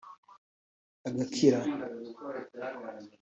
[1.11, 1.59] agakira